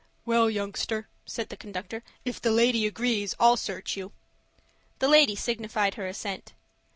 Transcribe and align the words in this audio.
"Well, 0.25 0.49
youngster," 0.49 1.07
said 1.27 1.49
the 1.49 1.55
conductor, 1.55 2.01
"if 2.25 2.41
the 2.41 2.49
lady 2.49 2.87
agrees, 2.87 3.35
I'll 3.39 3.55
search 3.55 3.95
you." 3.95 4.11
The 4.97 5.07
lady 5.07 5.35
signified 5.35 5.93
her 5.93 6.07
assent. 6.07 6.53